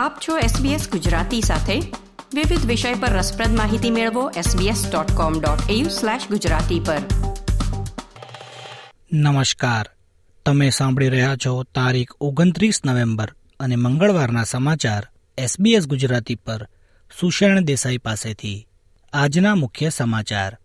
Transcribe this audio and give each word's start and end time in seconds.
આપ 0.00 0.18
છો 0.28 0.38
SBS 0.38 0.90
ગુજરાતી 0.90 1.40
સાથે. 1.40 1.80
વિવિધ 2.34 2.66
વિષય 2.66 2.94
પર 2.94 3.08
રસપ્રદ 3.08 3.56
માહિતી 3.56 3.90
મેળવો 3.90 4.30
sbs.com.au/gujarati 4.30 6.80
પર. 6.80 6.98
નમસ્કાર. 9.12 9.90
તમે 10.46 10.70
સાંભળી 10.70 11.08
રહ્યા 11.08 11.36
છો 11.46 11.62
તારીખ 11.62 12.12
ઓગણત્રીસ 12.20 12.84
નવેમ્બર 12.84 13.34
અને 13.60 13.76
મંગળવારના 13.76 14.44
સમાચાર 14.44 15.08
SBS 15.38 15.78
ગુજરાતી 15.78 16.34
પર. 16.34 16.68
સુષેણ 17.20 17.60
દેસાઈ 17.60 17.98
પાસેથી. 17.98 18.68
આજના 19.12 19.54
મુખ્ય 19.54 19.88
સમાચાર. 19.88 20.56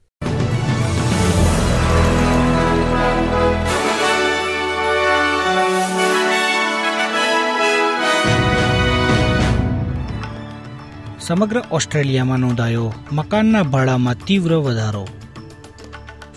સમગ્ર 11.28 11.64
ઓસ્ટ્રેલિયામાં 11.72 12.40
નોંધાયો. 12.40 12.94
મકાનના 13.12 13.64
ભાડામાં 13.64 14.16
તીવ્ર 14.16 14.56
વધારો. 14.56 15.08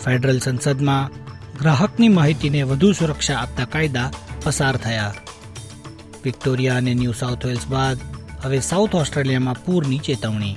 ફેડરલ 0.05 0.39
સંસદમાં 0.39 1.11
ગ્રાહકની 1.61 2.09
માહિતીને 2.09 2.63
વધુ 2.63 2.93
સુરક્ષા 2.93 3.39
આપતા 3.39 3.65
કાયદા 3.65 4.11
પસાર 4.43 4.77
થયા. 4.77 5.15
વિક્ટોરિયા 6.25 6.77
અને 6.77 6.95
ન્યૂ 6.95 7.13
સાઉથ 7.13 7.47
વેલ્સ 7.47 7.67
બાદ 7.67 7.99
હવે 8.41 8.61
સાઉથ 8.61 8.95
ઓસ્ટ્રેલિયામાં 8.95 9.65
પૂરની 9.65 9.99
ચેતવણી. 9.99 10.57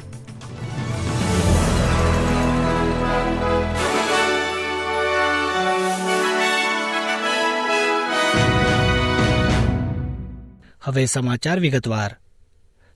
હવે 10.84 11.06
સમાચાર 11.06 11.60
વિગતવાર. 11.60 12.21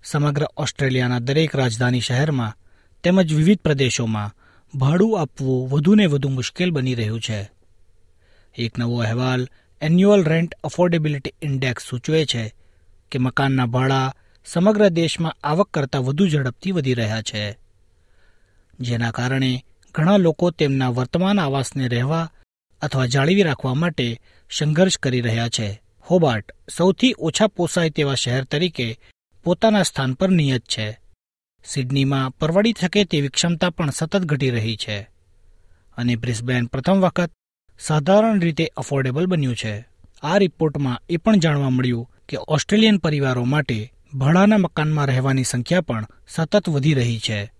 સમગ્ર 0.05 0.43
ઓસ્ટ્રેલિયાના 0.57 1.19
દરેક 1.19 1.55
રાજધાની 1.55 1.99
શહેરમાં 1.99 2.57
તેમજ 3.03 3.33
વિવિધ 3.33 3.59
પ્રદેશોમાં 3.59 4.35
ભાડું 4.77 5.21
આપવું 5.21 5.69
વધુને 5.69 6.05
વધુ 6.05 6.29
મુશ્કેલ 6.29 6.71
બની 6.71 6.95
રહ્યું 6.95 7.21
છે. 7.21 7.51
એક 8.55 8.77
નવો 8.77 8.99
અહેવાલ 8.99 9.47
એન્યુઅલ 9.81 10.23
રેન્ટ 10.23 10.55
અફોર્ડેબિલિટી 10.63 11.33
ઇન્ડેક્સ 11.41 11.89
સૂચવે 11.89 12.25
છે 12.25 12.53
કે 13.11 13.19
મકાનના 13.19 13.65
ભાડા 13.65 14.15
સમગ્ર 14.45 14.89
દેશમાં 14.89 15.35
આવક 15.43 15.69
કરતાં 15.69 16.01
વધુ 16.01 16.27
ઝડપથી 16.27 16.71
વધી 16.71 16.93
રહ્યા 16.93 17.21
છે. 17.21 17.57
જેના 18.79 19.11
કારણે 19.11 19.65
ઘણા 19.91 20.17
લોકો 20.17 20.51
તેમના 20.51 20.89
વર્તમાન 20.89 21.39
આવાસને 21.39 21.87
રહેવા 21.87 22.31
અથવા 22.81 23.05
જાળવી 23.05 23.43
રાખવા 23.43 23.73
માટે 23.73 24.21
સંઘર્ષ 24.57 24.97
કરી 24.97 25.21
રહ્યા 25.21 25.49
છે. 25.49 25.81
હોબાર્ટ 26.09 26.51
સૌથી 26.77 27.15
ઓછા 27.19 27.47
પોસાય 27.47 27.89
તેવા 27.89 28.15
શહેર 28.15 28.43
તરીકે 28.43 28.99
પોતાના 29.45 29.83
સ્થાન 29.83 30.13
પર 30.13 30.29
નિયત 30.29 30.61
છે. 30.61 30.99
સિડનીમાં 31.65 32.31
પરવડી 32.31 32.75
શકે 32.81 33.03
તેવી 33.03 33.27
ક્ષમતા 33.27 33.69
પણ 33.69 33.89
સતત 33.89 34.17
ઘટી 34.17 34.49
રહી 34.49 34.75
છે 34.75 35.01
અને 35.97 36.15
બ્રિસ્બેન 36.15 36.65
પ્રથમ 36.65 36.93
વખત 36.93 37.31
સાધારણ 37.79 38.39
રીતે 38.39 38.65
અફોર્ડેબલ 38.77 39.25
બન્યું 39.25 39.55
છે. 39.55 39.85
આ 40.23 40.37
રિપોર્ટમાં 40.37 41.01
એ 41.09 41.17
પણ 41.17 41.35
જાણવા 41.35 41.69
મળ્યું 41.69 42.09
કે 42.29 42.37
ઓસ્ટ્રેલિયન 42.47 42.97
પરિવારો 42.97 43.43
માટે 43.43 43.93
ભાડાના 44.13 44.57
મકાનમાં 44.57 45.05
રહેવાની 45.05 45.43
સંખ્યા 45.43 45.81
પણ 45.81 46.07
સતત 46.27 46.69
વધી 46.69 46.93
રહી 46.93 47.19
છે. 47.19 47.51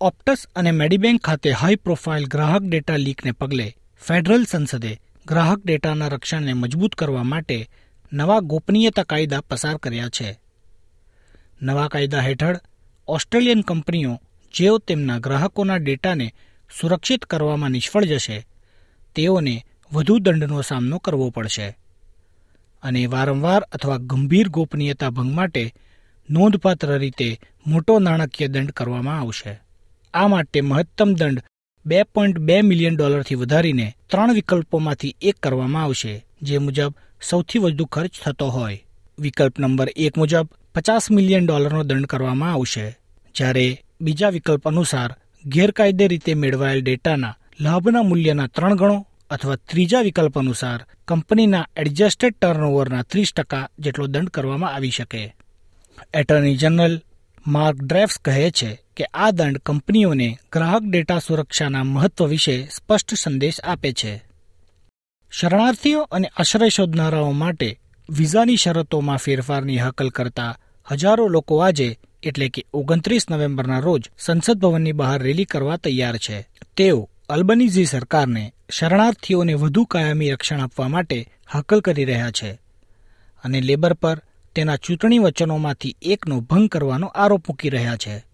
ઓપ્ટસ 0.00 0.46
અને 0.56 0.70
મેડીબેંક 0.70 1.20
ખાતે 1.20 1.50
હાઈ 1.50 1.76
પ્રોફાઇલ 1.76 2.26
ગ્રાહક 2.26 2.62
ડેટા 2.62 2.96
લીકને 2.96 3.32
પગલે 3.32 3.76
ફેડરલ 4.08 4.44
સંસદે 4.44 5.00
ગ્રાહક 5.26 5.58
ડેટાના 5.64 6.08
રક્ષણને 6.08 6.52
મજબૂત 6.52 6.94
કરવા 6.94 7.22
માટે 7.22 7.68
નવા 8.12 8.40
ગોપનીયતા 8.40 9.02
કાયદા 9.02 9.40
પસાર 9.40 9.76
કર્યા 9.76 10.08
છે. 10.08 10.43
નવા 11.64 11.88
કાયદા 11.88 12.20
હેઠળ 12.20 12.58
ઓસ્ટ્રેલિયન 13.08 13.60
કંપનીઓ 13.60 14.20
જેઓ 14.54 14.78
તેમના 14.78 15.18
ગ્રાહકોના 15.18 15.76
ડેટાને 15.76 16.34
સુરક્ષિત 16.80 17.24
કરવામાં 17.24 17.70
નિષ્ફળ 17.70 18.04
જશે, 18.04 18.46
તેઓને 19.14 19.64
વધુ 19.92 20.18
દંડનો 20.18 20.62
સામનો 20.62 20.98
કરવો 20.98 21.30
પડશે. 21.30 21.78
અને 22.82 23.06
વારંવાર 23.06 23.62
અથવા 23.62 23.96
ગંભીર 23.96 24.48
ગોપનીયતા 24.48 25.10
ભંગ 25.10 25.34
માટે 25.34 25.74
નોંધપાત્ર 26.30 26.98
રીતે 26.98 27.40
મોટો 27.66 27.98
નાણાકીય 27.98 28.48
દંડ 28.48 28.70
કરવામાં 28.70 29.20
આવશે. 29.20 29.60
આ 30.14 30.28
માટે 30.28 30.60
મહત્તમ 30.60 31.12
દંડ 31.14 31.42
બે 31.86 32.02
પોઈન્ટ 32.02 32.38
બે 32.38 32.62
મિલિયન 32.62 32.96
ડોલરથી 32.96 33.34
વધારીને 33.34 33.96
ત્રણ 34.10 34.34
વિકલ્પોમાંથી 34.34 35.16
એક 35.22 35.36
કરવામાં 35.36 35.82
આવશે, 35.82 36.26
જે 36.42 36.58
મુજબ 36.58 36.94
સૌથી 37.22 37.58
વધુ 37.58 37.86
ખર્ચ 37.86 38.20
થતો 38.24 38.48
હોય. 38.48 38.84
વિકલ્પ 39.18 39.58
નંબર 39.58 39.88
એક 39.96 40.18
મુજબ 40.18 40.48
પચાસ 40.74 41.10
મિલિયન 41.10 41.46
ડોલરનો 41.46 41.82
દંડ 41.82 42.06
કરવામાં 42.06 42.52
આવશે. 42.52 42.98
જ્યારે 43.34 43.84
બીજા 44.00 44.28
વિકલ્પ 44.28 44.68
અનુસાર 44.68 45.16
ગેરકાયદે 45.46 46.08
રીતે 46.08 46.34
મેળવાયેલ 46.34 46.82
ડેટાના 46.82 47.36
લાભના 47.60 48.02
મૂલ્યના 48.02 48.46
ત્રણ 48.46 48.74
ગણો 48.74 49.06
અથવા 49.30 49.56
ત્રીજા 49.56 50.00
વિકલ્પ 50.00 50.38
અનુસાર 50.38 50.84
કંપનીના 51.08 51.68
એડજસ્ટેડ 51.76 52.34
ટર્નઓવરના 52.34 53.02
ત્રીસ 53.02 53.32
ટકા 53.32 53.68
જેટલો 53.78 54.06
દંડ 54.06 54.28
કરવામાં 54.28 54.74
આવી 54.74 54.90
શકે. 54.90 55.36
એટર્ની 56.14 56.56
જનરલ 56.56 57.02
માર્ક 57.46 57.78
ડ્રેફ્સ 57.82 58.18
કહે 58.18 58.50
છે 58.50 58.80
કે 58.96 59.04
આ 59.04 59.30
દંડ 59.30 59.58
કંપનીઓને 59.58 60.38
ગ્રાહક 60.52 60.82
ડેટા 60.82 61.18
સુરક્ષાના 61.18 61.84
મહત્વ 61.84 62.26
વિશે 62.26 62.68
સ્પષ્ટ 62.72 63.14
સંદેશ 63.14 63.60
આપે 63.60 63.92
છે. 63.92 64.22
શરણાર્થીઓ 65.30 66.02
અને 66.02 66.30
આશ્રય 66.36 66.68
શોધનારાઓ 66.68 67.32
માટે 67.32 67.80
વિઝાની 68.08 68.56
શરતોમાં 68.56 69.16
ફેરફારની 69.16 69.78
હકલ 69.78 70.08
કરતા 70.08 70.58
હજારો 70.90 71.28
લોકો 71.28 71.58
આજે, 71.58 71.98
એટલે 72.22 72.48
કે 72.48 72.64
ઓગણત્રીસ 72.72 73.30
નવેમ્બરના 73.30 73.78
રોજ, 73.78 74.10
સંસદ 74.18 74.58
ભવનની 74.58 74.92
બહાર 74.92 75.22
રેલી 75.22 75.44
કરવા 75.44 75.76
તૈયાર 75.76 76.16
છે. 76.16 76.48
તેઓ 76.76 77.10
અલ્બનીઝી 77.28 77.84
સરકારને 77.84 78.52
શરણાર્થીઓને 78.70 79.54
વધુ 79.54 79.84
કાયમી 79.84 80.30
રક્ષણ 80.30 80.60
આપવા 80.60 80.88
માટે 80.88 81.28
હાકલ 81.52 81.80
કરી 81.80 82.04
રહ્યા 82.04 82.30
છે 82.30 82.50
અને 83.44 83.60
લેબર 83.60 83.92
પર 83.92 84.22
તેના 84.54 84.76
ચૂંટણી 84.76 85.18
વચનોમાંથી 85.18 85.96
એકનો 86.02 86.40
ભંગ 86.40 86.68
કરવાનો 86.68 87.06
આરોપ 87.06 87.48
મૂકી 87.48 87.68
રહ્યા 87.68 87.96
છે. 87.96 88.24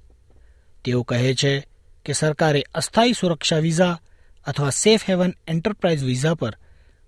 તેઓ 0.85 1.03
કહે 1.03 1.35
છે 1.35 1.67
કે 2.07 2.13
સરકારે 2.13 2.65
અસ્થાયી 2.75 3.13
સુરક્ષા 3.13 3.59
વિઝા 3.59 4.01
અથવા 4.47 4.71
સેફ 4.71 5.05
હેવન 5.09 5.35
એન્ટરપ્રાઇઝ 5.47 6.05
વિઝા 6.05 6.35
પર 6.35 6.57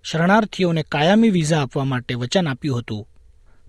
શરણાર્થીઓને 0.03 0.83
કાયમી 0.83 1.29
વિઝા 1.29 1.61
આપવા 1.61 1.83
માટે 1.83 2.13
વચન 2.13 2.47
આપ્યું 2.47 2.79
હતું. 2.79 3.07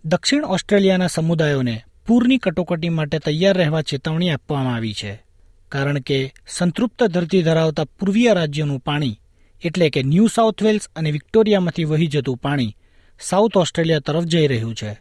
દક્ષિણ 0.05 0.45
ઓસ્ટ્રેલિયાના 0.45 1.07
સમુદાયોને 1.07 1.83
પૂરની 2.07 2.39
કટોકટી 2.39 2.89
માટે 2.89 3.19
તૈયાર 3.19 3.57
રહેવા 3.57 3.83
ચેતવણી 3.83 4.31
આપવામાં 4.31 4.75
આવી 4.75 4.95
છે. 4.95 5.23
કારણ 5.69 5.99
કે 5.99 6.33
સંતૃપ્ત 6.49 7.03
ધરતી 7.03 7.43
ધરાવતા 7.43 7.85
પૂર્વીય 7.85 8.35
રાજ્યોનું 8.35 8.81
પાણી, 8.81 9.21
એટલે 9.63 9.91
કે 9.91 10.03
ન્યૂ 10.03 10.27
સાઉથ 10.27 10.63
વેલ્સ 10.63 10.89
અને 10.97 11.11
વિક્ટોરિયામાંથી 11.11 11.85
વહી 11.85 12.07
જતું 12.07 12.37
પાણી, 12.37 12.77
સાઉથ 13.21 13.57
ઓસ્ટ્રેલિયા 13.57 13.99
તરફ 13.99 14.25
જઈ 14.25 14.47
રહ્યું 14.47 14.75
છે. 14.75 14.99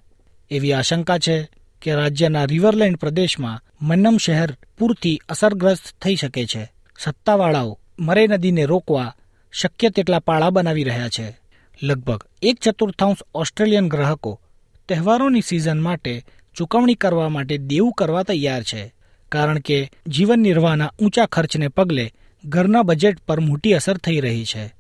એવી 0.51 0.73
આશંકા 0.73 1.17
છે 1.17 1.50
કે 1.81 1.95
રાજ્યના 1.95 2.45
રિવરલેન્ડ 2.45 2.97
પ્રદેશમાં 2.97 3.61
મન્નમ 3.81 4.17
શહેર 4.17 4.50
પૂરથી 4.77 5.19
અસરગ્રસ્ત 5.29 6.01
થઈ 6.01 6.15
શકે 6.15 6.45
છે. 6.45 6.71
સત્તાવાળાઓ 7.00 7.79
મરે 8.00 8.27
નદીને 8.27 8.65
રોકવા 8.65 9.15
શક્ય 9.53 9.90
તેટલા 9.90 10.19
પાળા 10.19 10.50
બનાવી 10.50 10.84
રહ્યા 10.84 11.09
છે. 11.09 11.40
લગભગ 11.84 12.24
એક 12.41 12.59
ચતુર્થાંશ 12.59 13.18
ઓસ્ટ્રેલિયન 13.36 13.88
ગ્રાહકો 13.88 14.41
તહેવારોની 14.90 15.41
સિઝન 15.41 15.81
માટે 15.81 16.25
ચૂકવણી 16.56 16.96
કરવા 16.96 17.30
માટે 17.30 17.58
દેવું 17.58 17.92
કરવા 17.92 18.24
તૈયાર 18.24 18.63
છે. 18.63 18.94
કારણ 19.31 19.59
કે 19.59 19.92
જીવન 20.08 20.40
નિર્વાહના 20.40 20.92
ઊંચા 21.02 21.25
ખર્ચને 21.25 21.68
પગલે 21.68 22.13
ઘરના 22.46 22.84
બજેટ 22.84 23.19
પર 23.19 23.40
મોટી 23.40 23.74
અસર 23.74 23.97
થઈ 23.97 24.19
રહી 24.19 24.46
છે. 24.46 24.74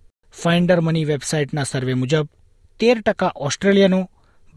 ફાઇન્ડર 0.43 0.81
મની 0.81 1.05
વેબસાઇટના 1.05 1.63
સર્વે 1.63 1.93
મુજબ, 1.93 2.29
તેર 2.79 3.01
ટકા 3.01 3.31
ઓસ્ટ્રેલિયનો 3.35 4.09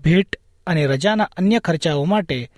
ભેટ 0.05 0.41
અને 0.67 0.87
રજાના 0.87 1.25
અન્ય 1.25 1.59
ખર્ચાઓ 1.59 2.05
માટે 2.05 2.51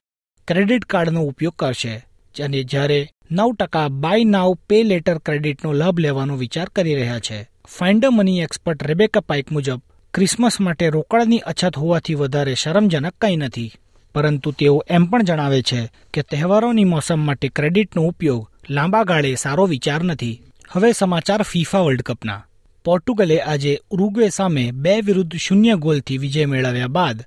ક્રેડિટ 0.49 0.85
કાર્ડનો 0.85 1.23
ઉપયોગ 1.23 1.55
કરશે 1.55 2.05
અને 2.45 2.63
જ્યારે 2.63 3.09
નવ 3.31 3.53
ટકા 3.53 3.89
બાય 3.89 4.25
નાવ 4.25 4.59
પે 4.69 4.83
લેટર 4.83 5.19
ક્રેડિટનો 5.19 5.73
લાભ 5.73 5.99
લેવાનો 5.99 6.37
વિચાર 6.37 6.69
કરી 6.69 6.95
રહ્યા 6.95 7.19
છે. 7.19 7.51
Finder 7.77 8.11
money 8.11 8.41
expert 8.41 8.83
Rebecca 8.83 9.21
Pike 9.21 9.53
મુજબ 9.53 9.81
ક્રિસમસ 10.15 10.61
માટે 10.61 10.89
રોકડની 10.89 11.39
અછત 11.39 11.77
હોવાથી 11.77 12.15
વધારે 12.15 12.55
શરમજનક 12.55 13.15
કંઈ 13.21 13.37
નથી. 13.37 13.73
પરંતુ 14.15 14.51
તેઓ 14.53 14.85
એમ 14.91 15.07
પણ 15.07 15.23
જણાવે 15.23 15.63
છે 15.63 15.93
કે 16.15 16.23
તહેવારોની 16.23 16.85
મોસમ 16.85 17.21
માટે 17.21 17.49
ક્રેડિટનો 17.49 18.03
ઉપયોગ 18.03 18.51
લાંબા 18.71 19.05
ગાળે 19.05 19.35
સારો 19.35 19.67
વિચાર 19.67 20.03
નથી. 20.03 20.43
હવે 20.71 20.93
સમાચાર 20.93 21.43
ફીફા 21.43 21.79
વર્લ્ડ 21.79 22.03
કપના 22.03 22.47
પોર્ટુગલે 22.85 23.41
આજે 23.41 23.81
ઉરુગ્વે 23.91 24.29
સામે 24.29 24.71
બે 24.71 25.01
વિરુદ્ધ 25.01 25.37
શૂન્ય 25.37 25.75
ગોલથી 25.75 26.19
વિજય 26.19 26.45
મેળવ્યા 26.45 26.87
બાદ 26.87 27.25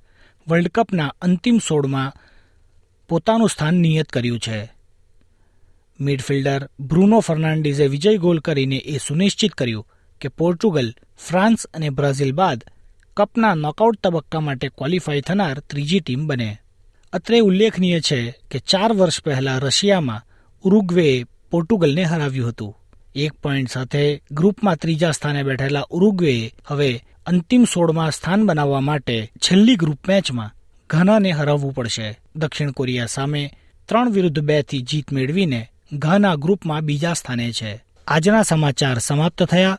વર્લ્ડ 0.48 0.68
કપના 0.68 1.14
અંતિમ 1.22 1.58
સોળમાં 1.58 2.12
પોતાનું 3.08 3.48
સ્થાન 3.48 3.74
નિયત 3.74 4.08
કર્યું 4.08 4.38
છે. 4.38 4.72
મિડફિલ્ડર 6.00 6.68
બ્રુનો 6.80 7.20
ફર્નાન્ડીઝે 7.20 7.86
વિજય 7.86 8.16
ગોલ 8.16 8.38
કરીને 8.38 8.76
એ 8.76 8.98
સુનિશ્ચિત 8.98 9.52
કર્યું 9.52 9.86
કે 10.22 10.28
પોર્ટુગલ, 10.28 10.88
ફ્રાન્સ 11.28 11.66
અને 11.74 11.88
બ્રાઝિલ 11.90 12.32
બાદ 12.32 12.64
કપના 13.16 13.54
નોકઆઉટ 13.54 14.00
તબક્કા 14.00 14.40
માટે 14.40 14.68
ક્વોલિફાય 14.68 15.20
થનાર 15.20 15.58
ત્રીજી 15.58 16.00
ટીમ 16.00 16.26
બને. 16.26 16.50
અત્રે 17.12 17.38
ઉલ્લેખનીય 17.40 18.00
છે 18.00 18.20
કે 18.50 18.58
ચાર 18.58 18.92
વર્ષ 18.92 19.22
પહેલા 19.22 19.58
રશિયામાં 19.58 20.22
ઉરુગ્વેએ 20.62 21.24
પોર્ટુગલને 21.50 22.04
હરાવ્યું 22.04 22.48
હતું. 22.48 22.76
એક 23.14 23.32
પોઈન્ટ 23.32 23.70
સાથે 23.70 24.22
ગ્રુપમાં 24.32 24.76
ત્રીજા 24.76 25.10
સ્થાને 25.10 25.42
બેઠેલા 25.42 25.84
ઉરુગ્વેએ 25.90 26.50
હવે 26.66 26.90
અંતિમ 27.26 27.64
સોળમાં 27.64 28.10
સ્થાન 28.10 28.46
બનાવવા 28.46 28.80
માટે 28.80 29.16
છેલ્લી 29.36 29.76
ગ્રુપ 29.76 30.08
મેચમાં 30.08 30.50
ઘાનાને 30.90 31.30
હરાવવું 31.30 31.74
પડશે. 31.74 32.18
દક્ષિણ 32.36 32.70
કોરિયા 32.70 33.06
સામે 33.06 33.42
ત્રણ 33.88 34.10
વિરુદ્ધ 34.10 34.40
બેથી 34.40 34.82
જીત 34.82 35.12
મેળવીને 35.12 35.60
ઘાના 35.92 36.34
ગ્રુપમાં 36.34 36.80
બીજા 36.80 37.12
સ્થાને 37.12 37.52
છે. 37.52 37.72
આજના 38.06 38.42
સમાચાર 38.42 38.98
સમાપ્ત 38.98 39.42
થયા. 39.42 39.78